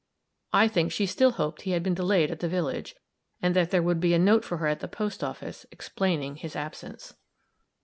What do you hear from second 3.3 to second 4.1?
and that there would